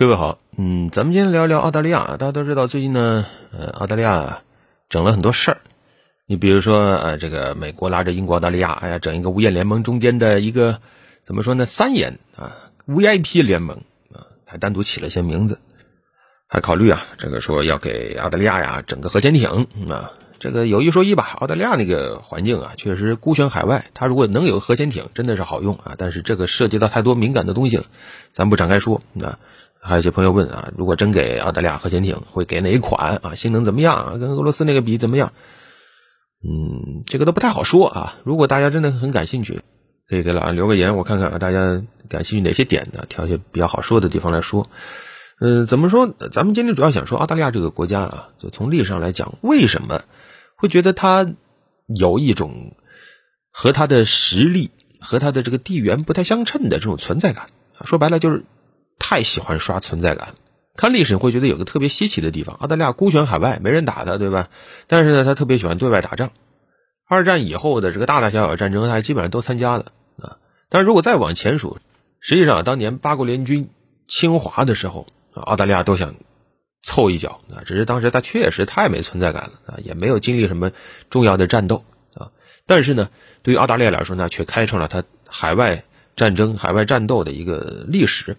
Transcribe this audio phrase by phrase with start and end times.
[0.00, 2.16] 各位好，嗯，咱们今天聊一聊澳大利亚。
[2.16, 4.40] 大家都知道，最近呢，呃，澳大利亚
[4.88, 5.58] 整了很多事儿。
[6.24, 10.80] 你比如说，呃，这个美国拉着英国、澳大利亚，哎呀，整一个五眼联盟中间的一个
[11.22, 11.66] 怎么说呢？
[11.66, 12.56] 三眼啊
[12.88, 13.82] ，VIP 联盟
[14.14, 15.58] 啊，还单独起了些名字，
[16.48, 20.12] 还考虑啊，这个说要给澳大利亚呀整个核潜艇啊。
[20.38, 25.96] 这个有一说一吧，澳大利亚那个环境啊，确实孤悬海外，它如果能有核潜艇，真的是好用啊。
[25.98, 27.84] 但是这个涉及到太多敏感的东西了，
[28.32, 29.38] 咱不展开说啊。
[29.82, 33.34] 还有些朋友问啊，如果真给澳大利亚核潜艇，会给哪一款啊？
[33.34, 34.18] 性能怎么样啊？
[34.18, 35.32] 跟俄罗斯那个比怎么样？
[36.42, 38.18] 嗯，这个都不太好说啊。
[38.24, 39.62] 如果大家真的很感兴趣，
[40.06, 43.06] 可以给老安留个言，我看看啊，大家感兴趣哪些点呢？
[43.08, 44.68] 挑一些比较好说的地方来说。
[45.40, 46.14] 嗯，怎么说？
[46.30, 50.02] 咱们今天主要想说澳大利亚这个国家啊，就从历史上来讲，为什么
[50.56, 51.26] 会觉得它
[51.86, 52.76] 有一种
[53.50, 57.46] 和它的实力和它的这个地缘不太相称的这种存在感？
[57.86, 58.44] 说白了就是。
[59.00, 60.34] 太喜欢刷存在感，
[60.76, 62.54] 看历史你会觉得有个特别稀奇的地方。
[62.54, 64.48] 澳大利亚孤悬海外，没人打他，对吧？
[64.86, 66.30] 但是呢，他特别喜欢对外打仗。
[67.08, 69.86] 二战以后的这个大大小小战争，他基本上都参加了
[70.22, 70.36] 啊。
[70.68, 71.78] 但是如果再往前数，
[72.20, 73.70] 实际上当年八国联军
[74.06, 76.14] 侵华的时候，澳大利亚都想
[76.82, 77.64] 凑一脚啊。
[77.64, 80.70] 只是当时他确实太没存在感了啊，也没有经历什么
[81.08, 82.30] 重要的战斗啊。
[82.66, 83.08] 但是呢，
[83.42, 85.82] 对于澳大利亚来说呢，却开创了他海外
[86.14, 88.36] 战争、海外战斗的一个历史。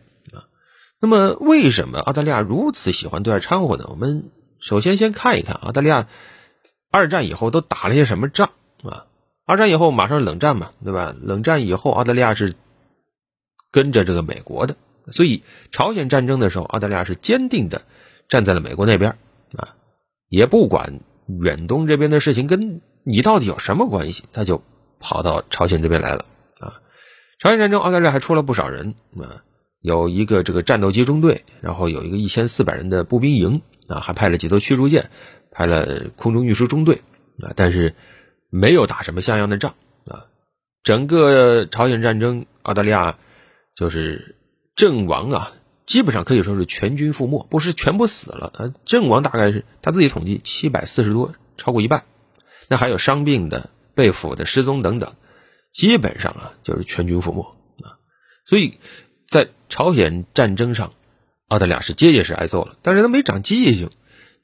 [1.02, 3.88] 那么，为什么澳大利亚如此喜欢对外掺和呢？
[3.90, 6.08] 我们首先先看一看澳大利亚
[6.92, 8.52] 二战以后都打了些什么仗
[8.84, 9.08] 啊？
[9.48, 11.16] 二战以后马上冷战嘛，对吧？
[11.20, 12.54] 冷战以后，澳大利亚是
[13.72, 14.76] 跟着这个美国的，
[15.10, 17.82] 所以朝鲜战争的时候，澳大利亚是坚定的
[18.30, 19.18] 站在了美国那边
[19.58, 19.74] 啊，
[20.30, 24.62] 也不管远东这边的事情跟你到底有什么关系，他就
[25.00, 26.26] 跑到朝鲜这边来了
[26.60, 26.80] 啊。
[27.40, 29.42] 朝鲜战争，澳大利亚还出了不少人啊。
[29.82, 35.10] 有一个这个战斗机中队，然后有一个一千四百人的步兵营啊，还派了几艘驱逐舰，
[35.52, 37.02] 派了空中运输中队
[37.42, 37.96] 啊，但是
[38.52, 39.74] 没有打什么像样的仗
[40.06, 40.28] 啊。
[40.84, 43.18] 整个朝鲜战争，澳大利亚
[43.76, 44.36] 就是
[44.76, 45.52] 阵亡啊，
[45.84, 52.04] 基本上可以说是全军覆没，不是全部死了啊，阵亡大概是他自己统计七百四十多，超过一半。
[52.70, 55.16] 那还有伤病的、被俘的、失踪等等，
[55.74, 57.42] 基本上啊就是全军覆没
[57.84, 57.98] 啊，
[58.46, 58.78] 所以。
[59.32, 60.92] 在朝鲜战争上，
[61.48, 63.90] 澳大利亚是结结实挨揍了，但是他没长记性。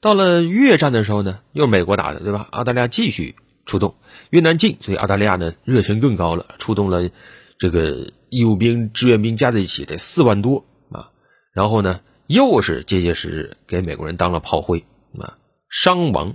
[0.00, 2.48] 到了越战的时候呢，又是美国打的，对吧？
[2.52, 3.96] 澳大利亚继续出动，
[4.30, 7.10] 越南近，所以澳大利亚呢热情更高了，出动了
[7.58, 11.10] 这个义务兵、志愿兵加在一起得四万多啊。
[11.52, 14.86] 然后呢，又是结结实实给美国人当了炮灰
[15.20, 15.36] 啊，
[15.68, 16.34] 伤亡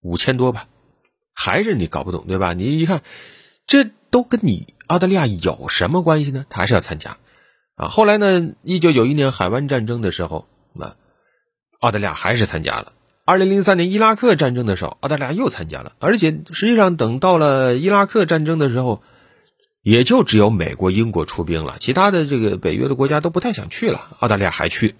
[0.00, 0.68] 五千多吧，
[1.34, 2.54] 还是你搞不懂，对吧？
[2.54, 3.02] 你一看，
[3.66, 6.46] 这都跟你澳大利亚有什么关系呢？
[6.48, 7.18] 他还是要参加。
[7.76, 8.54] 啊，后来呢？
[8.62, 10.46] 一九九一年海湾战争的时候，
[10.78, 10.94] 啊，
[11.80, 12.92] 澳大利亚还是参加了。
[13.24, 15.94] 二零零三年伊拉克战争的时候，澳大利亚又参加了。
[15.98, 19.02] 而且实际上，等到了伊拉克战争的时候，
[19.82, 24.08] 也就只有美国、英国出兵了，其他的这个北约的国家都不太想去了。
[24.20, 24.94] 澳大利亚还去，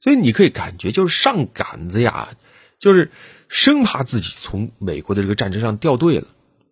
[0.00, 2.30] 所以你可以感觉就是上杆子呀，
[2.78, 3.10] 就是
[3.50, 6.28] 生怕自己从美国的这个战争上掉队了。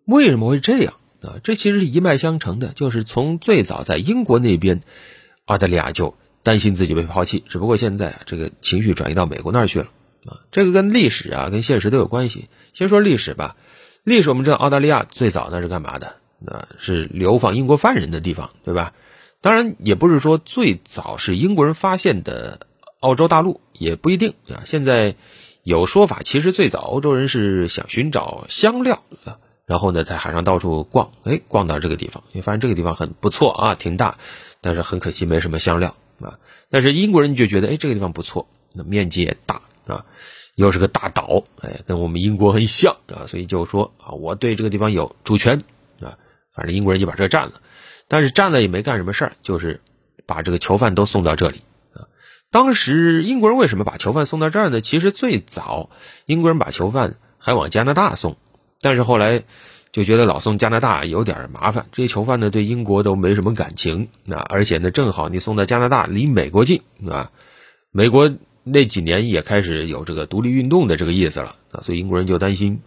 [0.07, 1.37] 为什么会这样啊？
[1.43, 4.81] 这其实是一脉相承的，就是从最早在英国那边。
[5.45, 9.87] 澳大利亚就担心自己被抛弃，只不过现在啊，这个情绪转移到美国那儿去了
[10.25, 10.39] 啊。
[10.51, 12.49] 这个跟历史啊，跟现实都有关系。
[12.73, 13.55] 先说历史吧，
[14.03, 16.15] 历史我们知道，澳大利亚最早那是干嘛的？
[16.45, 18.93] 那是流放英国犯人的地方，对吧？
[19.39, 22.67] 当然，也不是说最早是英国人发现的
[22.99, 24.63] 澳洲大陆，也不一定啊。
[24.65, 25.15] 现在
[25.63, 34.17] 有说法，其实最早欧洲人是想寻找香料啊，然后呢，在海上到处逛，哎，逛到这个地方，你发现这个地方很不错啊，挺大。
[34.61, 36.39] 但是很可惜，没什么香料啊。
[36.69, 40.05] 但是英国人就觉得，哎，这个地方不错，那面积也大啊，
[40.55, 45.63] 又是个大岛，哎，跟我们英国很像啊，所以就说啊，我对这个地方有主权
[46.01, 46.17] 啊。
[46.55, 47.61] 反正英国人就把这占了，
[48.07, 49.81] 但是占了也没干什么事儿，就是
[50.25, 51.61] 把这个囚犯都送到这里
[51.93, 52.07] 啊。
[52.51, 54.79] 当时英国人为什么把囚犯送到这儿呢？
[54.79, 55.89] 其实最早
[56.25, 58.37] 英国人把囚犯还往加拿大送，
[58.83, 59.41] 但是后来。
[59.93, 67.29] 就觉得老送加拿大有点麻烦，这些囚犯呢对英国都没什么感情，那而且呢正好你送到加拿大离美国近啊，
[67.91, 68.33] 美国
[68.63, 72.81] 那几年也开始有这个独立运动的这个意思了啊，所以英国人就担心，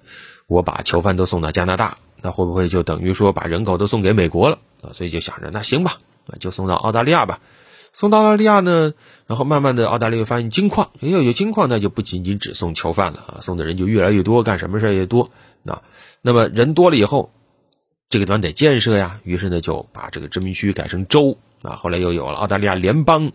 [0.48, 4.90] 我把囚犯都送到加拿大，那会不会就等于说把人口都送给美国了啊？
[4.92, 5.99] 所以就想着那行吧，
[6.40, 7.38] 就送到澳大利亚吧，
[7.92, 8.94] 送到澳大利亚呢，
[9.28, 15.31] 然后慢慢的澳大利亚发现金矿，哎呦有金矿那就不仅仅只送囚犯了啊，送的人就越来越多，干什么事也多。
[15.68, 15.82] 啊，
[16.22, 17.32] 那么人多了以后，
[18.08, 19.20] 这个地方得建设呀。
[19.24, 21.76] 于是呢，就把这个殖民区改成州啊。
[21.76, 23.32] 后来又有了澳大利亚联邦，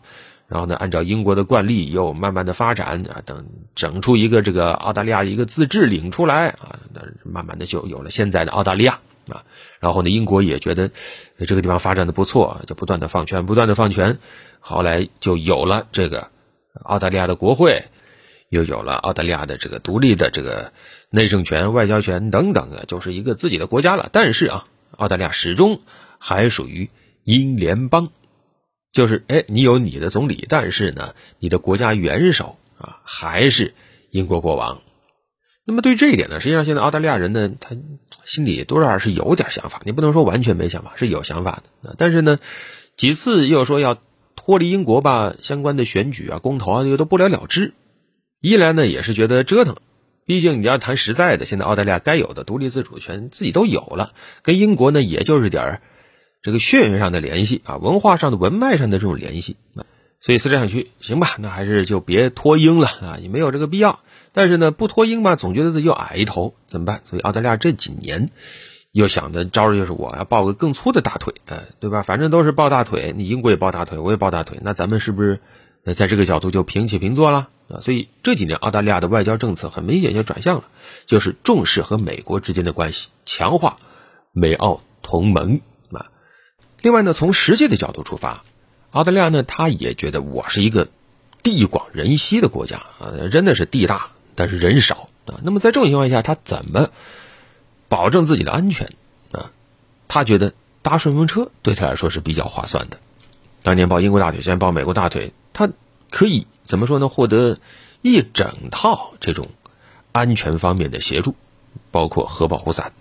[0.48, 3.46] 然后呢，按照英国的惯例，又慢慢的发展啊，等
[3.76, 9.44] 整出一个这个澳大利亚一个自治领出来啊，那慢慢的就有了现在的澳大利亚啊。
[9.80, 10.92] 然后呢，英国也觉得
[11.38, 14.20] 这个地方发展的不错，就不断的放权，不断的放权，
[14.60, 16.28] 后来就有了这个
[16.84, 17.86] 澳大利亚的国会，
[18.52, 20.74] 又有了澳大利亚的这个独立的这个
[21.10, 24.10] 内政权、外交权等等啊，就是一个自己的国家了。
[24.12, 24.66] 但是啊，
[24.98, 25.80] 澳大利亚始终
[26.20, 26.90] 还属于
[27.24, 28.10] 英联邦。
[28.92, 33.74] 就是，哎，你有你的总理，但是呢，你的国家元首啊还是
[34.10, 34.82] 英国国王。
[35.64, 37.78] 那么对这一点呢，实际上现在澳大利亚人呢，他
[38.26, 41.96] 心里多少是有点想法，你不能说完全没想法，是有想法的。
[41.98, 42.38] 但是呢，
[42.98, 43.98] 几次又说要
[44.36, 47.74] 脱离英国吧，相关的选举啊、公投啊，又都不了了之。
[48.42, 49.76] 一来呢，也是觉得折腾，
[50.26, 55.82] 毕竟你要谈实在的，现在澳大利亚该有的独立自主权自己都有了，跟英国呢，也就是点儿。
[56.42, 59.58] 这个血缘上的联系啊，文化上的文脉上的这种联系，
[60.20, 64.00] 所以思想区行吧，那还是就别脱英了啊，也没有这个必要。
[64.34, 67.02] 但是呢，不脱英吧，总觉得自己又矮一头，怎么办？
[67.06, 68.32] 所以澳大利亚这几年
[68.92, 72.02] 又想的招儿就是我要抱个更粗的大腿，哎，对吧？
[72.02, 75.40] 反正都是抱大腿，你英国也抱大腿，我也抱大腿，那咱们是不是
[75.84, 77.82] 那在这个角度就平起平坐了啊？
[77.82, 80.66] 所以这几年澳大利亚的外交政策很明显就转向了，
[81.06, 83.78] 就是重视和美国之间的关系，强化
[84.32, 85.62] 美澳同盟
[85.92, 86.12] 啊。
[86.82, 88.44] 另外呢，从实际的角度出发，
[88.92, 90.90] 澳大利亚呢，他也觉得我是一个
[91.42, 95.40] 地广人稀的国家啊，真的是地大，但是人少啊。
[95.44, 96.90] 那么在这种情况下，他怎么
[97.90, 98.94] 保证自己的安全
[99.32, 99.52] 啊？
[100.08, 102.98] 他觉得搭顺风车对他来说是比较划算的。
[103.64, 105.70] 当年抱英国大腿，现在抱美国大腿，他
[106.10, 107.08] 可以怎么说呢？
[107.08, 107.60] 获得
[108.02, 109.50] 一整套这种
[110.12, 111.36] 安全方面的协助，
[111.92, 112.94] 包括核保护伞，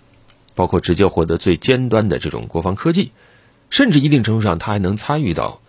[0.55, 3.11] 包括直接获得最尖端的这种国防科技。
[3.69, 5.61] 甚至一定程度上，他还能参与到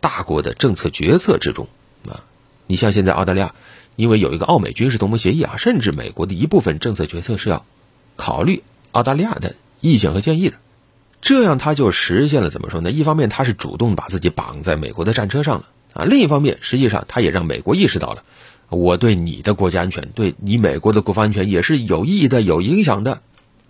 [0.00, 1.68] 大国的政策决策之中
[2.06, 2.22] 啊！
[2.66, 3.54] 你像现在澳大利亚，
[3.96, 7.64] 因为有一个澳美军事同盟协议啊，甚至美国的一部分政策决策是要
[8.14, 8.62] 考虑
[8.92, 10.56] 澳大利亚的意见和建议的，
[11.22, 12.90] 这样他就实现了怎么说呢？
[12.90, 18.22] 一方面他是主动把自己绑在美国的战车上了啊，另一方面实际上他也让美国意识到了，
[18.68, 23.22] 我对你的国家安全，对你美国的国防安全也是有益的、有影响的。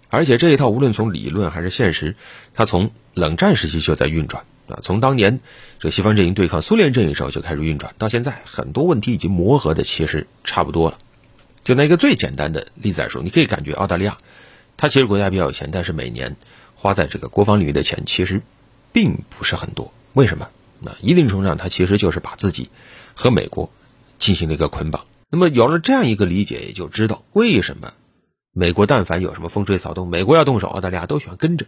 [0.08, 2.16] 而且这一套无论从理论还是现实，
[2.54, 4.78] 它从冷战时期就在运转啊。
[4.82, 5.40] 从当年
[5.78, 10.98] 这西方阵营对抗苏联阵营时候就开始运转，到现在很多问题已经磨合的其实差不多了。
[11.64, 14.18] 就那个最简单的例子来说，你可以感觉澳大利亚，
[14.76, 16.36] 它其实国家比较有钱，但是每年
[16.76, 18.42] 花在这个国防领域的钱其实
[18.92, 19.92] 并不是很多。
[20.12, 20.48] 为什么？
[20.80, 22.70] 那一定程度上，它其实就是把自己
[23.14, 23.70] 和美国
[24.18, 25.06] 进行了一个捆绑。
[25.30, 27.92] 那么有了这样一个理解，也就知道为什么。
[28.52, 31.66] 美国但凡有什么风吹草动，美国要动手，澳大利亚都喜欢跟着。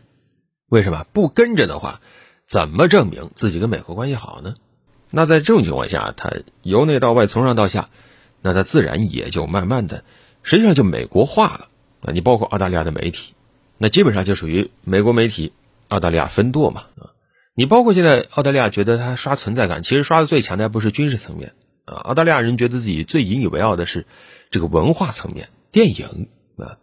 [0.70, 2.00] 为什么不跟着的话，
[2.46, 4.54] 怎么证明自己跟美国关系好呢？
[5.10, 6.30] 那在这种情况下，他
[6.62, 7.90] 由内到外，从上到下，
[8.40, 10.04] 那他自然也就慢慢的，
[10.42, 11.68] 实际上就美国化了。
[12.00, 13.34] 啊，你包括澳大利亚的媒体，
[13.76, 15.52] 那基本上就属于美国媒体，
[15.88, 16.84] 澳大利亚分舵嘛。
[17.58, 21.54] 你包括现在澳大利亚觉得他刷存在感，其实刷的最强的还不是军事层面
[21.86, 24.06] 啊，澳大利亚人觉得自己最引以为傲的是
[24.52, 26.28] 这个文化层面，电影。
[26.56, 26.78] 啊，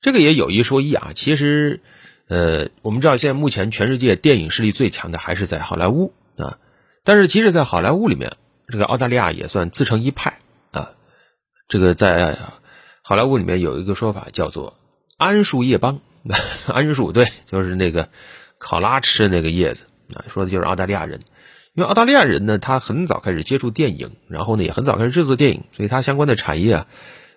[0.00, 1.82] 这个也有一说一啊，其实，
[2.26, 6.58] 呃，我们知道现在目前全世界电影势力最强的还是在好莱坞啊，
[7.04, 8.32] 但是即使在好莱坞里面，
[8.66, 10.38] 这个澳大利亚也算自成一派
[10.72, 10.90] 啊。
[11.68, 12.36] 这个在
[13.02, 14.74] 好莱坞里面有一个说法叫做
[15.16, 16.00] “桉树叶帮”，
[16.66, 18.08] 桉树对，就是那个
[18.58, 19.84] 考拉吃那个叶子
[20.14, 21.20] 啊，说的就是澳大利亚人。
[21.74, 26.86] 因为澳大利亚人呢，他很早开始接触电影，然后呢也很早开始制作电影，所以他相关的产业啊，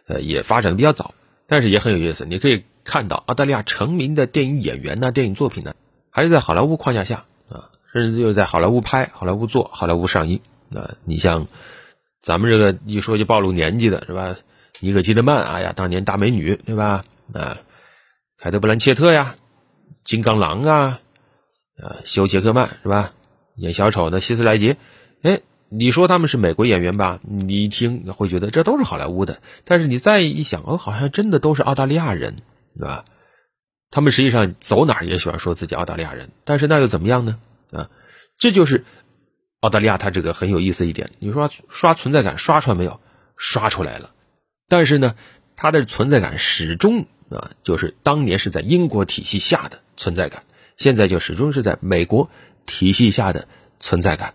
[0.07, 1.13] 呃，也发展的比较早。
[1.47, 5.75] 但是也很有意思，你可以看到澳大利亚成名的电影演员呢，电影作品呢，
[6.09, 10.39] 还是在好莱坞框架下啊，甚至就是在好莱坞拍、好莱坞做、好莱坞上映
[10.73, 10.95] 啊。
[11.03, 11.47] 你像
[12.21, 14.37] 咱们这个一说就暴露年纪的是吧？
[14.79, 17.03] 尼可基德曼，哎呀，当年大美女对吧？
[17.33, 17.59] 啊，
[18.39, 19.35] 凯特·布兰切特呀，
[20.03, 20.99] 金刚狼啊，
[21.81, 23.13] 啊，休·杰克曼是吧？
[23.55, 24.77] 演小丑的希斯莱杰，
[25.23, 25.41] 哎。
[25.73, 27.21] 你说他们是美国演员吧？
[27.23, 32.41] 你一听会觉得这都是好莱坞的，但是你再一想，哦，好像真的都是澳大利亚人，
[32.77, 33.05] 对吧？
[33.89, 37.39] 他们实际上走哪儿也喜欢说自己澳大利亚人，但是那又怎么样呢？
[37.71, 37.89] 啊，
[38.37, 38.83] 这就是
[39.61, 41.11] 澳大利亚它这个很有意思一点。
[41.19, 42.99] 你说刷存在感刷出来没有？
[43.37, 44.11] 刷出来了，
[44.67, 45.15] 但是呢，
[45.55, 50.43] 它的存在感始终啊，就是当年是在英国体系下的存在感，
[50.77, 52.29] 现在就始终是在美国
[52.65, 53.47] 体系下的
[53.79, 54.33] 存在感。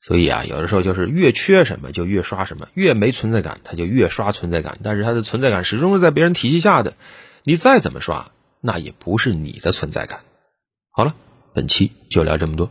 [0.00, 4.78] 所以啊，有的时候就是越缺什么就越刷什么，越没存在感他就越刷存在感。
[4.82, 6.94] 但是他的存在感始终是在别人体系下的，
[7.42, 8.30] 你再怎么刷，
[8.60, 10.20] 那也不是你的存在感。
[10.90, 11.16] 好了，
[11.54, 12.70] 本期就聊这么多。